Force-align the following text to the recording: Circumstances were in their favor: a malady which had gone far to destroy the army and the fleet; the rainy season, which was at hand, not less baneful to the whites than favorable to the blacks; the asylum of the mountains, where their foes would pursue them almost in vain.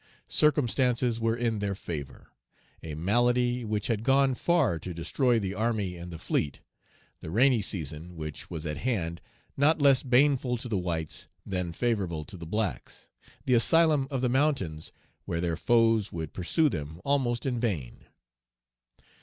Circumstances 0.33 1.19
were 1.19 1.35
in 1.37 1.59
their 1.59 1.75
favor: 1.75 2.31
a 2.81 2.95
malady 2.95 3.63
which 3.63 3.85
had 3.85 4.01
gone 4.01 4.33
far 4.33 4.79
to 4.79 4.95
destroy 4.95 5.37
the 5.37 5.53
army 5.53 5.95
and 5.95 6.11
the 6.11 6.17
fleet; 6.17 6.59
the 7.19 7.29
rainy 7.29 7.61
season, 7.61 8.15
which 8.15 8.49
was 8.49 8.65
at 8.65 8.77
hand, 8.77 9.21
not 9.55 9.79
less 9.79 10.01
baneful 10.01 10.57
to 10.57 10.67
the 10.67 10.75
whites 10.75 11.27
than 11.45 11.71
favorable 11.71 12.23
to 12.25 12.35
the 12.35 12.47
blacks; 12.47 13.09
the 13.45 13.53
asylum 13.53 14.07
of 14.09 14.21
the 14.21 14.27
mountains, 14.27 14.91
where 15.25 15.39
their 15.39 15.55
foes 15.55 16.11
would 16.11 16.33
pursue 16.33 16.67
them 16.67 16.99
almost 17.05 17.45
in 17.45 17.59
vain. 17.59 18.05